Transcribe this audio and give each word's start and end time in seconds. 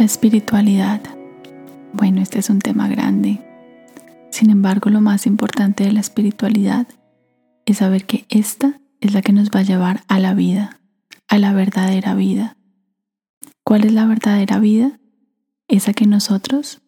La 0.00 0.06
espiritualidad. 0.06 1.02
Bueno, 1.92 2.22
este 2.22 2.38
es 2.38 2.48
un 2.48 2.60
tema 2.60 2.88
grande. 2.88 3.38
Sin 4.30 4.48
embargo, 4.48 4.88
lo 4.88 5.02
más 5.02 5.26
importante 5.26 5.84
de 5.84 5.92
la 5.92 6.00
espiritualidad 6.00 6.86
es 7.66 7.76
saber 7.76 8.06
que 8.06 8.24
esta 8.30 8.80
es 9.02 9.12
la 9.12 9.20
que 9.20 9.34
nos 9.34 9.50
va 9.50 9.60
a 9.60 9.64
llevar 9.64 10.02
a 10.08 10.18
la 10.18 10.32
vida, 10.32 10.80
a 11.28 11.36
la 11.36 11.52
verdadera 11.52 12.14
vida. 12.14 12.56
¿Cuál 13.62 13.84
es 13.84 13.92
la 13.92 14.06
verdadera 14.06 14.58
vida? 14.58 14.98
Esa 15.68 15.92
que 15.92 16.06
nosotros 16.06 16.80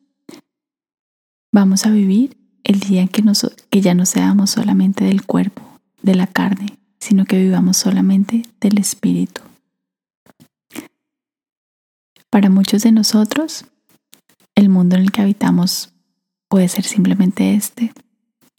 vamos 1.53 1.85
a 1.85 1.91
vivir 1.91 2.39
el 2.65 2.81
día 2.81 3.03
en 3.03 3.09
que, 3.09 3.23
que 3.69 3.81
ya 3.83 3.93
no 3.93 4.07
seamos 4.07 4.49
solamente 4.49 5.05
del 5.05 5.27
cuerpo, 5.27 5.61
de 6.01 6.15
la 6.15 6.29
carne, 6.29 6.79
sino 6.99 7.27
que 7.27 7.39
vivamos 7.39 7.77
solamente 7.77 8.41
del 8.59 8.79
espíritu. 8.79 9.43
Para 12.33 12.49
muchos 12.49 12.83
de 12.83 12.93
nosotros, 12.93 13.67
el 14.55 14.71
mundo 14.71 14.97
en 14.97 15.03
el 15.03 15.13
que 15.13 15.21
habitamos 15.21 15.93
puede 16.49 16.67
ser 16.69 16.85
simplemente 16.85 17.55
este, 17.55 17.93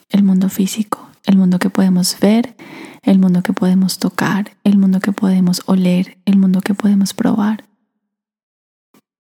el 0.10 0.22
mundo 0.22 0.50
físico, 0.50 1.10
el 1.26 1.38
mundo 1.38 1.58
que 1.58 1.72
podemos 1.72 2.20
ver, 2.20 2.56
el 3.02 3.18
mundo 3.18 3.42
que 3.42 3.52
podemos 3.52 3.98
tocar, 3.98 4.56
el 4.64 4.78
mundo 4.78 5.00
que 5.00 5.12
podemos 5.12 5.64
oler, 5.66 6.20
el 6.26 6.38
mundo 6.38 6.62
que 6.62 6.76
podemos 6.76 7.16
probar. 7.16 7.66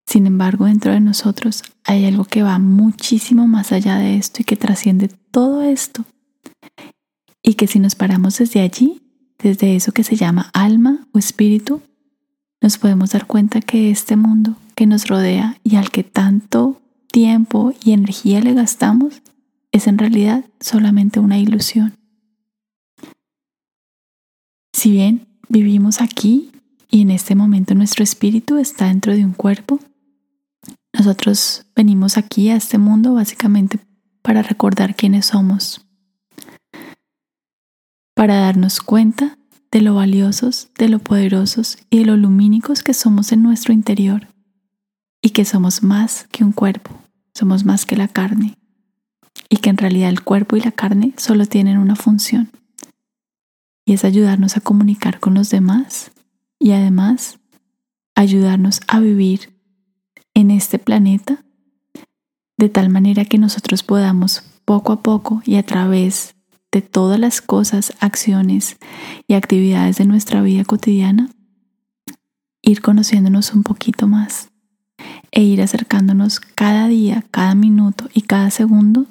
Sin 0.05 0.27
embargo, 0.27 0.65
dentro 0.65 0.91
de 0.91 0.99
nosotros 0.99 1.63
hay 1.83 2.05
algo 2.05 2.23
que 2.25 2.43
va 2.43 2.59
muchísimo 2.59 3.47
más 3.47 3.71
allá 3.71 3.97
de 3.97 4.17
esto 4.17 4.43
y 4.43 4.45
que 4.45 4.55
trasciende 4.55 5.07
todo 5.31 5.63
esto. 5.63 6.05
Y 7.41 7.55
que 7.55 7.65
si 7.65 7.79
nos 7.79 7.95
paramos 7.95 8.37
desde 8.37 8.61
allí, 8.61 9.01
desde 9.39 9.75
eso 9.75 9.93
que 9.93 10.03
se 10.03 10.15
llama 10.15 10.51
alma 10.53 11.07
o 11.11 11.17
espíritu, 11.17 11.81
nos 12.63 12.77
podemos 12.77 13.11
dar 13.11 13.27
cuenta 13.27 13.59
que 13.59 13.91
este 13.91 14.15
mundo 14.15 14.55
que 14.73 14.87
nos 14.87 15.07
rodea 15.07 15.59
y 15.65 15.75
al 15.75 15.91
que 15.91 16.03
tanto 16.03 16.81
tiempo 17.11 17.73
y 17.83 17.91
energía 17.91 18.39
le 18.39 18.53
gastamos 18.53 19.21
es 19.73 19.85
en 19.85 19.97
realidad 19.97 20.45
solamente 20.61 21.19
una 21.19 21.37
ilusión. 21.37 21.93
Si 24.71 24.91
bien 24.91 25.27
vivimos 25.49 25.99
aquí 26.01 26.51
y 26.89 27.01
en 27.01 27.11
este 27.11 27.35
momento 27.35 27.75
nuestro 27.75 28.01
espíritu 28.01 28.57
está 28.57 28.87
dentro 28.87 29.13
de 29.13 29.25
un 29.25 29.33
cuerpo, 29.33 29.79
nosotros 30.97 31.65
venimos 31.75 32.17
aquí 32.17 32.49
a 32.49 32.55
este 32.55 32.77
mundo 32.77 33.13
básicamente 33.13 33.77
para 34.21 34.41
recordar 34.41 34.95
quiénes 34.95 35.25
somos, 35.25 35.85
para 38.15 38.37
darnos 38.37 38.79
cuenta 38.79 39.37
de 39.73 39.81
lo 39.81 39.95
valiosos, 39.95 40.69
de 40.77 40.87
lo 40.87 40.99
poderosos 40.99 41.79
y 41.89 41.97
de 41.97 42.05
lo 42.05 42.15
lumínicos 42.15 42.83
que 42.83 42.93
somos 42.93 43.31
en 43.31 43.41
nuestro 43.41 43.73
interior 43.73 44.27
y 45.19 45.31
que 45.31 45.45
somos 45.45 45.81
más 45.81 46.27
que 46.31 46.43
un 46.43 46.51
cuerpo, 46.51 46.91
somos 47.33 47.65
más 47.65 47.87
que 47.87 47.97
la 47.97 48.07
carne 48.07 48.55
y 49.49 49.57
que 49.57 49.71
en 49.71 49.77
realidad 49.77 50.09
el 50.09 50.21
cuerpo 50.21 50.55
y 50.55 50.61
la 50.61 50.71
carne 50.71 51.13
solo 51.17 51.47
tienen 51.47 51.79
una 51.79 51.95
función 51.95 52.51
y 53.83 53.93
es 53.93 54.05
ayudarnos 54.05 54.57
a 54.57 54.61
comunicar 54.61 55.19
con 55.19 55.33
los 55.33 55.49
demás 55.49 56.11
y 56.59 56.73
además 56.73 57.39
ayudarnos 58.13 58.79
a 58.87 58.99
vivir 58.99 59.59
en 60.35 60.51
este 60.51 60.77
planeta 60.77 61.43
de 62.59 62.69
tal 62.69 62.89
manera 62.89 63.25
que 63.25 63.39
nosotros 63.39 63.81
podamos 63.81 64.43
poco 64.65 64.93
a 64.93 65.01
poco 65.01 65.41
y 65.45 65.55
a 65.55 65.65
través 65.65 66.35
de 66.73 66.81
todas 66.81 67.19
las 67.19 67.39
cosas, 67.39 67.93
acciones 67.99 68.77
y 69.27 69.35
actividades 69.35 69.97
de 69.97 70.05
nuestra 70.05 70.41
vida 70.41 70.65
cotidiana, 70.65 71.29
ir 72.63 72.81
conociéndonos 72.81 73.53
un 73.53 73.61
poquito 73.63 74.07
más 74.07 74.49
e 75.31 75.43
ir 75.43 75.61
acercándonos 75.61 76.39
cada 76.39 76.87
día, 76.87 77.23
cada 77.29 77.53
minuto 77.53 78.09
y 78.13 78.21
cada 78.21 78.49
segundo 78.49 79.05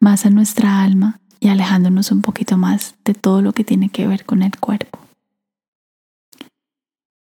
más 0.00 0.24
a 0.26 0.30
nuestra 0.30 0.82
alma 0.82 1.20
y 1.40 1.48
alejándonos 1.48 2.12
un 2.12 2.22
poquito 2.22 2.56
más 2.56 2.94
de 3.04 3.14
todo 3.14 3.42
lo 3.42 3.52
que 3.52 3.64
tiene 3.64 3.88
que 3.88 4.06
ver 4.06 4.24
con 4.24 4.42
el 4.42 4.56
cuerpo. 4.58 5.00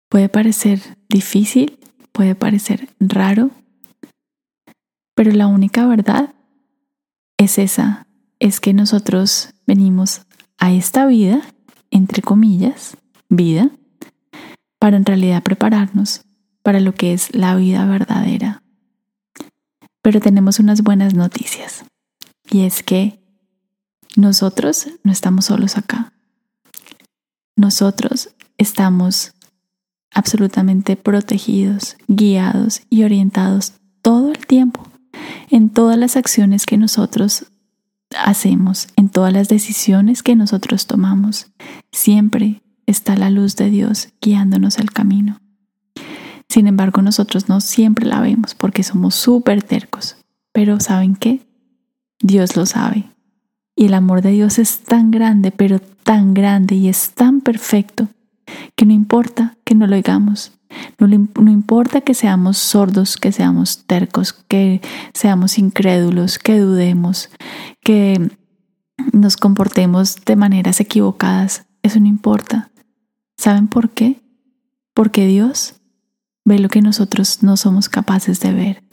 Puede 0.10 0.28
parecer 0.28 0.98
difícil, 1.08 1.80
puede 2.12 2.36
parecer 2.36 2.90
raro, 3.00 3.52
pero 5.16 5.32
la 5.32 5.48
única 5.48 5.86
verdad 5.86 6.34
es 7.38 7.58
esa, 7.58 8.06
es 8.42 8.60
que 8.60 8.74
nosotros 8.74 9.54
venimos 9.72 10.24
a 10.58 10.74
esta 10.74 11.06
vida, 11.06 11.42
entre 11.92 12.22
comillas, 12.22 12.98
vida, 13.30 13.72
para 14.80 14.98
en 14.98 15.06
realidad 15.06 15.44
prepararnos 15.44 16.24
para 16.62 16.82
lo 16.82 16.94
que 16.94 17.14
es 17.14 17.34
la 17.34 17.56
vida 17.56 17.86
verdadera. 17.86 18.64
Pero 20.02 20.20
tenemos 20.20 20.60
unas 20.60 20.82
buenas 20.82 21.14
noticias, 21.14 21.86
y 22.50 22.66
es 22.66 22.84
que 22.84 23.22
nosotros 24.18 24.90
no 25.06 25.12
estamos 25.14 25.46
solos 25.46 25.78
acá. 25.78 26.12
Nosotros 27.56 28.32
estamos 28.58 29.32
absolutamente 30.14 30.98
protegidos, 30.98 31.96
guiados 32.10 32.82
y 32.90 33.04
orientados 33.04 33.76
todo 34.02 34.34
el 34.34 34.46
tiempo 34.46 34.86
en 35.50 35.70
todas 35.70 35.98
las 35.98 36.18
acciones 36.18 36.66
que 36.66 36.76
nosotros 36.76 37.46
hacemos, 38.24 38.88
en 38.96 39.10
todas 39.10 39.34
las 39.34 39.50
decisiones 39.50 40.24
que 40.24 40.36
nosotros 40.36 40.88
tomamos, 40.88 41.52
siempre 41.92 42.62
está 42.86 43.16
la 43.16 43.30
luz 43.30 43.56
de 43.56 43.70
Dios 43.70 44.10
guiándonos 44.22 44.78
el 44.78 44.92
camino. 44.92 45.40
Sin 46.50 46.68
embargo, 46.68 47.02
nosotros 47.02 47.48
no 47.48 47.62
siempre 47.62 48.06
la 48.06 48.20
vemos 48.20 48.56
porque 48.56 48.84
somos 48.84 49.16
súper 49.16 49.64
tercos. 49.64 50.18
Pero 50.52 50.80
¿saben 50.80 51.16
qué? 51.16 51.48
Dios 52.20 52.58
lo 52.58 52.66
sabe. 52.66 53.06
Y 53.76 53.86
el 53.86 53.94
amor 53.94 54.22
de 54.22 54.32
Dios 54.32 54.60
es 54.60 54.80
tan 54.80 55.12
grande, 55.12 55.52
pero 55.52 55.80
tan 55.80 56.34
grande 56.34 56.76
y 56.76 56.90
es 56.90 57.12
tan 57.12 57.40
perfecto, 57.42 58.10
que 58.76 58.86
no 58.86 58.92
importa 58.92 59.56
que 59.64 59.76
no 59.76 59.88
lo 59.88 59.96
oigamos, 59.96 60.52
no, 61.00 61.08
no, 61.08 61.52
importa 61.52 62.02
que 62.02 62.14
seamos 62.14 62.58
sordos, 62.58 63.18
que 63.18 63.32
seamos 63.32 63.86
tercos, 63.86 64.34
que 64.34 64.82
seamos 65.14 65.58
incrédulos, 65.58 66.38
que 66.38 66.60
dudemos, 66.60 67.30
que 67.82 68.32
nos 69.14 69.38
comportemos 69.38 70.16
de 70.26 70.36
maneras 70.36 70.80
equivocadas. 70.80 71.66
Eso 71.84 72.00
no 72.00 72.08
importa. 72.08 72.72
¿Saben 73.38 73.68
por 73.68 73.90
qué? 73.90 74.22
Porque 74.94 75.26
Dios 75.28 75.82
ve 76.46 76.60
lo 76.60 76.70
que 76.70 76.82
nosotros 76.82 77.44
no 77.44 77.58
somos 77.58 77.90
capaces 77.90 78.40
de 78.40 78.54
ver. 78.54 78.84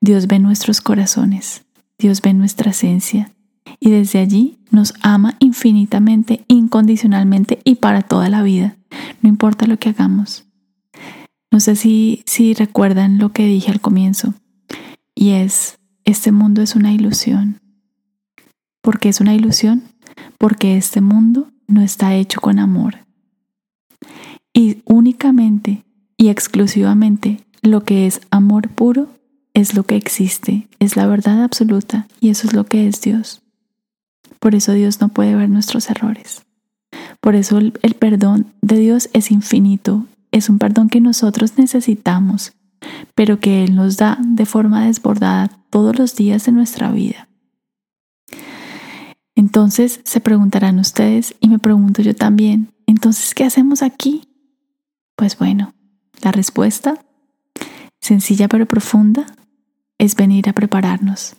Dios 0.00 0.26
ve 0.26 0.38
nuestros 0.38 0.80
corazones, 0.80 1.64
Dios 1.98 2.22
ve 2.22 2.34
nuestra 2.34 2.70
esencia 2.70 3.32
y 3.80 3.90
desde 3.90 4.18
allí 4.18 4.58
nos 4.70 4.94
ama 5.02 5.36
infinitamente, 5.38 6.44
incondicionalmente 6.48 7.60
y 7.64 7.76
para 7.76 8.02
toda 8.02 8.28
la 8.28 8.42
vida, 8.42 8.76
no 9.22 9.28
importa 9.28 9.66
lo 9.66 9.78
que 9.78 9.90
hagamos. 9.90 10.46
No 11.50 11.60
sé 11.60 11.76
si, 11.76 12.22
si 12.26 12.54
recuerdan 12.54 13.18
lo 13.18 13.32
que 13.32 13.46
dije 13.46 13.70
al 13.70 13.80
comienzo, 13.80 14.34
y 15.14 15.30
es, 15.30 15.78
este 16.04 16.30
mundo 16.30 16.62
es 16.62 16.76
una 16.76 16.92
ilusión. 16.92 17.60
¿Por 18.88 19.00
qué 19.00 19.10
es 19.10 19.20
una 19.20 19.34
ilusión? 19.34 19.82
Porque 20.38 20.78
este 20.78 21.02
mundo 21.02 21.48
no 21.66 21.82
está 21.82 22.14
hecho 22.14 22.40
con 22.40 22.58
amor. 22.58 23.00
Y 24.54 24.78
únicamente 24.86 25.84
y 26.16 26.30
exclusivamente 26.30 27.44
lo 27.60 27.84
que 27.84 28.06
es 28.06 28.22
amor 28.30 28.70
puro 28.70 29.08
es 29.52 29.74
lo 29.74 29.82
que 29.82 29.96
existe, 29.96 30.68
es 30.78 30.96
la 30.96 31.06
verdad 31.06 31.44
absoluta 31.44 32.08
y 32.18 32.30
eso 32.30 32.46
es 32.46 32.54
lo 32.54 32.64
que 32.64 32.88
es 32.88 33.02
Dios. 33.02 33.42
Por 34.38 34.54
eso 34.54 34.72
Dios 34.72 35.02
no 35.02 35.10
puede 35.10 35.34
ver 35.34 35.50
nuestros 35.50 35.90
errores. 35.90 36.46
Por 37.20 37.34
eso 37.34 37.58
el, 37.58 37.78
el 37.82 37.92
perdón 37.92 38.46
de 38.62 38.78
Dios 38.78 39.10
es 39.12 39.30
infinito 39.30 40.06
es 40.32 40.48
un 40.48 40.58
perdón 40.58 40.88
que 40.88 41.02
nosotros 41.02 41.58
necesitamos, 41.58 42.54
pero 43.14 43.38
que 43.38 43.64
Él 43.64 43.74
nos 43.74 43.98
da 43.98 44.16
de 44.18 44.46
forma 44.46 44.86
desbordada 44.86 45.50
todos 45.68 45.98
los 45.98 46.16
días 46.16 46.46
de 46.46 46.52
nuestra 46.52 46.90
vida. 46.90 47.27
Entonces 49.38 50.00
se 50.02 50.18
preguntarán 50.18 50.80
ustedes 50.80 51.36
y 51.38 51.48
me 51.48 51.60
pregunto 51.60 52.02
yo 52.02 52.12
también, 52.12 52.72
entonces, 52.88 53.36
¿qué 53.36 53.44
hacemos 53.44 53.82
aquí? 53.82 54.22
Pues 55.14 55.38
bueno, 55.38 55.74
la 56.22 56.32
respuesta, 56.32 56.98
sencilla 58.00 58.48
pero 58.48 58.66
profunda, 58.66 59.26
es 59.96 60.16
venir 60.16 60.48
a 60.48 60.54
prepararnos, 60.54 61.36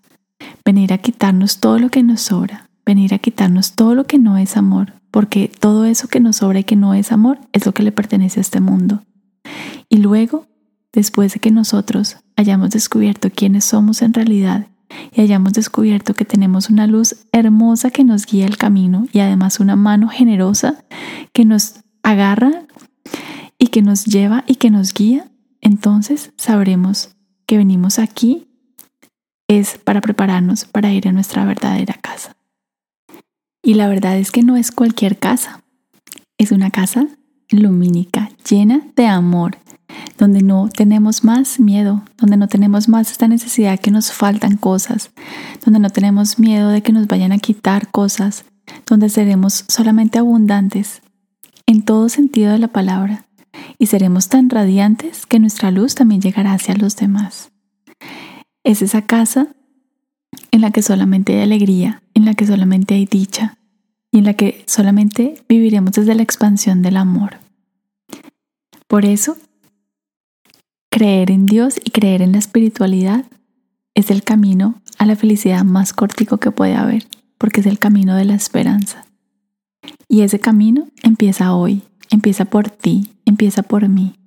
venir 0.63 0.93
a 0.93 0.99
quitarnos 0.99 1.59
todo 1.59 1.77
lo 1.77 1.89
que 1.89 2.01
nos 2.01 2.21
sobra, 2.21 2.69
venir 2.85 3.13
a 3.13 3.19
quitarnos 3.19 3.73
todo 3.73 3.95
lo 3.95 4.05
que 4.05 4.17
no 4.17 4.37
es 4.37 4.55
amor, 4.55 4.93
porque 5.11 5.51
todo 5.59 5.83
eso 5.83 6.07
que 6.07 6.21
nos 6.21 6.37
sobra 6.37 6.59
y 6.59 6.63
que 6.63 6.77
no 6.77 6.93
es 6.93 7.11
amor 7.11 7.39
es 7.51 7.65
lo 7.65 7.73
que 7.73 7.83
le 7.83 7.91
pertenece 7.91 8.39
a 8.39 8.41
este 8.41 8.61
mundo. 8.61 9.03
Y 9.89 9.97
luego, 9.97 10.47
después 10.93 11.33
de 11.33 11.41
que 11.41 11.51
nosotros 11.51 12.15
hayamos 12.37 12.69
descubierto 12.69 13.29
quiénes 13.29 13.65
somos 13.65 14.01
en 14.01 14.13
realidad 14.13 14.67
y 15.13 15.21
hayamos 15.21 15.53
descubierto 15.53 16.13
que 16.13 16.25
tenemos 16.25 16.69
una 16.69 16.87
luz 16.87 17.15
hermosa 17.31 17.91
que 17.91 18.03
nos 18.03 18.25
guía 18.25 18.45
el 18.45 18.57
camino 18.57 19.07
y 19.11 19.19
además 19.19 19.59
una 19.59 19.75
mano 19.75 20.07
generosa 20.07 20.83
que 21.33 21.45
nos 21.45 21.81
agarra 22.03 22.63
y 23.57 23.67
que 23.67 23.81
nos 23.81 24.05
lleva 24.05 24.43
y 24.47 24.55
que 24.55 24.69
nos 24.69 24.93
guía, 24.93 25.29
entonces 25.61 26.31
sabremos 26.37 27.15
que 27.45 27.57
venimos 27.57 27.99
aquí 27.99 28.47
es 29.47 29.79
para 29.79 29.99
prepararnos 29.99 30.65
para 30.65 30.91
ir 30.91 31.07
a 31.07 31.11
nuestra 31.11 31.43
verdadera 31.43 31.95
casa. 31.95 32.35
Y 33.63 33.73
la 33.73 33.87
verdad 33.87 34.17
es 34.17 34.31
que 34.31 34.43
no 34.43 34.55
es 34.55 34.71
cualquier 34.71 35.17
casa, 35.17 35.63
es 36.37 36.51
una 36.51 36.71
casa 36.71 37.07
lumínica, 37.49 38.29
llena 38.47 38.81
de 38.95 39.07
amor, 39.07 39.57
donde 40.19 40.41
no 40.41 40.67
tenemos 40.67 41.23
más 41.23 41.59
miedo, 41.61 42.03
donde 42.17 42.35
no 42.35 42.49
tenemos 42.49 42.89
más 42.89 43.09
esta 43.09 43.27
necesidad 43.27 43.79
que 43.79 43.89
nos 43.89 44.11
faltan 44.11 44.57
cosas, 44.57 45.11
donde 45.63 45.79
no 45.79 45.89
tenemos 45.89 46.37
miedo 46.37 46.69
de 46.69 46.83
que 46.83 46.91
nos 46.91 47.07
vayan 47.07 47.31
a 47.31 47.39
quitar 47.39 47.89
cosas, 47.89 48.43
donde 48.85 49.07
seremos 49.09 49.63
solamente 49.69 50.19
abundantes 50.19 51.01
en 51.65 51.83
todo 51.83 52.09
sentido 52.09 52.51
de 52.51 52.59
la 52.59 52.67
palabra 52.67 53.25
y 53.77 53.85
seremos 53.85 54.27
tan 54.27 54.49
radiantes 54.49 55.25
que 55.25 55.39
nuestra 55.39 55.71
luz 55.71 55.95
también 55.95 56.21
llegará 56.21 56.51
hacia 56.53 56.75
los 56.75 56.97
demás. 56.97 57.51
Es 58.65 58.81
esa 58.81 59.03
casa 59.03 59.47
en 60.51 60.61
la 60.61 60.71
que 60.71 60.81
solamente 60.81 61.35
hay 61.35 61.43
alegría, 61.43 62.03
en 62.13 62.25
la 62.25 62.33
que 62.33 62.45
solamente 62.45 62.95
hay 62.95 63.05
dicha 63.05 63.57
y 64.11 64.19
en 64.19 64.25
la 64.25 64.33
que 64.33 64.63
solamente 64.67 65.41
viviremos 65.47 65.93
desde 65.93 66.13
la 66.13 66.23
expansión 66.23 66.81
del 66.81 66.97
amor. 66.97 67.37
Por 68.87 69.05
eso, 69.05 69.37
creer 70.99 71.31
en 71.31 71.45
Dios 71.45 71.79
y 71.81 71.91
creer 71.91 72.21
en 72.21 72.33
la 72.33 72.39
espiritualidad 72.39 73.23
es 73.95 74.11
el 74.11 74.21
camino 74.21 74.81
a 74.97 75.05
la 75.05 75.15
felicidad 75.15 75.63
más 75.63 75.93
cortico 75.93 76.39
que 76.39 76.51
puede 76.51 76.75
haber, 76.75 77.07
porque 77.37 77.61
es 77.61 77.67
el 77.67 77.79
camino 77.79 78.17
de 78.17 78.25
la 78.25 78.35
esperanza. 78.35 79.05
Y 80.09 80.23
ese 80.23 80.41
camino 80.41 80.89
empieza 81.01 81.55
hoy, 81.55 81.83
empieza 82.09 82.43
por 82.43 82.69
ti, 82.69 83.13
empieza 83.23 83.63
por 83.63 83.87
mí, 83.87 84.19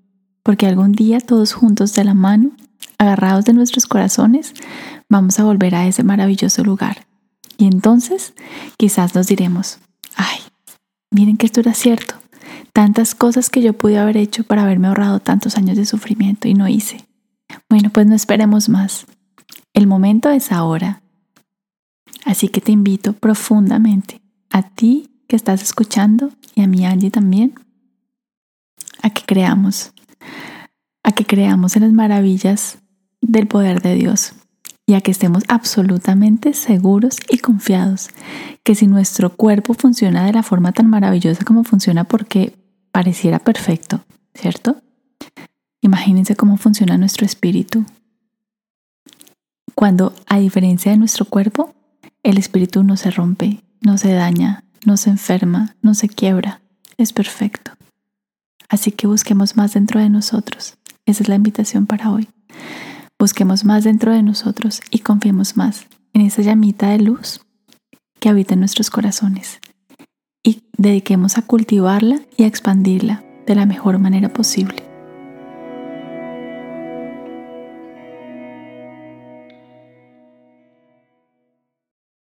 porque 0.42 0.66
algún 0.66 0.92
día 0.92 1.20
todos 1.20 1.52
juntos 1.52 1.92
de 1.92 2.04
la 2.04 2.14
mano, 2.14 2.52
agarrados 2.96 3.44
de 3.44 3.52
nuestros 3.52 3.84
corazones, 3.84 4.54
vamos 5.10 5.38
a 5.38 5.44
volver 5.44 5.74
a 5.74 5.86
ese 5.86 6.02
maravilloso 6.04 6.64
lugar. 6.64 7.06
Y 7.58 7.66
entonces 7.66 8.32
quizás 8.78 9.14
nos 9.14 9.26
diremos, 9.26 9.78
ay, 10.16 10.38
miren 11.10 11.36
que 11.36 11.44
esto 11.44 11.60
era 11.60 11.74
cierto, 11.74 12.14
tantas 12.72 13.14
cosas 13.14 13.50
que 13.50 13.62
yo 13.62 13.72
pude 13.74 13.98
haber 13.98 14.16
hecho 14.16 14.44
para 14.44 14.62
haberme 14.62 14.88
ahorrado 14.88 15.20
tantos 15.20 15.56
años 15.56 15.76
de 15.76 15.84
sufrimiento 15.84 16.48
y 16.48 16.54
no 16.54 16.68
hice. 16.68 17.06
Bueno, 17.68 17.90
pues 17.90 18.06
no 18.06 18.14
esperemos 18.14 18.68
más. 18.68 19.06
El 19.74 19.86
momento 19.86 20.30
es 20.30 20.52
ahora. 20.52 21.02
Así 22.24 22.48
que 22.48 22.60
te 22.60 22.72
invito 22.72 23.12
profundamente 23.12 24.20
a 24.50 24.62
ti 24.62 25.10
que 25.28 25.36
estás 25.36 25.62
escuchando 25.62 26.30
y 26.54 26.62
a 26.62 26.66
mi 26.66 26.86
Angie 26.86 27.10
también 27.10 27.54
a 29.02 29.10
que 29.10 29.22
creamos, 29.24 29.92
a 31.02 31.12
que 31.12 31.24
creamos 31.24 31.76
en 31.76 31.82
las 31.82 31.92
maravillas 31.92 32.78
del 33.20 33.48
poder 33.48 33.82
de 33.82 33.94
Dios 33.94 34.34
y 34.86 34.94
a 34.94 35.00
que 35.00 35.10
estemos 35.10 35.42
absolutamente 35.48 36.54
seguros 36.54 37.16
y 37.28 37.38
confiados 37.38 38.10
que 38.62 38.74
si 38.74 38.86
nuestro 38.86 39.30
cuerpo 39.30 39.74
funciona 39.74 40.24
de 40.24 40.32
la 40.32 40.42
forma 40.42 40.72
tan 40.72 40.88
maravillosa 40.88 41.44
como 41.44 41.64
funciona 41.64 42.04
porque 42.04 42.54
pareciera 42.92 43.38
perfecto, 43.38 44.04
¿cierto? 44.34 44.76
Imagínense 45.80 46.36
cómo 46.36 46.58
funciona 46.58 46.98
nuestro 46.98 47.26
espíritu. 47.26 47.84
Cuando, 49.74 50.14
a 50.26 50.38
diferencia 50.38 50.92
de 50.92 50.98
nuestro 50.98 51.24
cuerpo, 51.24 51.74
el 52.22 52.38
espíritu 52.38 52.84
no 52.84 52.96
se 52.96 53.10
rompe, 53.10 53.64
no 53.80 53.98
se 53.98 54.12
daña, 54.12 54.62
no 54.84 54.96
se 54.96 55.10
enferma, 55.10 55.74
no 55.82 55.94
se 55.94 56.08
quiebra, 56.08 56.60
es 56.98 57.12
perfecto. 57.12 57.72
Así 58.68 58.92
que 58.92 59.06
busquemos 59.06 59.56
más 59.56 59.74
dentro 59.74 59.98
de 59.98 60.08
nosotros. 60.08 60.76
Esa 61.04 61.22
es 61.24 61.28
la 61.28 61.34
invitación 61.34 61.86
para 61.86 62.10
hoy. 62.10 62.28
Busquemos 63.18 63.64
más 63.64 63.84
dentro 63.84 64.12
de 64.12 64.22
nosotros 64.22 64.80
y 64.90 65.00
confiemos 65.00 65.56
más 65.56 65.86
en 66.12 66.22
esa 66.22 66.42
llamita 66.42 66.90
de 66.90 66.98
luz 67.00 67.40
que 68.20 68.28
habita 68.28 68.54
en 68.54 68.60
nuestros 68.60 68.90
corazones 68.90 69.60
dediquemos 70.82 71.38
a 71.38 71.42
cultivarla 71.42 72.20
y 72.36 72.42
a 72.42 72.46
expandirla 72.46 73.22
de 73.46 73.54
la 73.54 73.66
mejor 73.66 73.98
manera 73.98 74.28
posible. 74.28 74.91